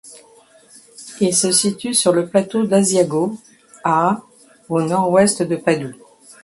[1.19, 3.37] Il se situe sur le plateau d'Asiago,
[3.83, 4.21] à
[4.67, 5.93] au Nord-Ouest de Padoue.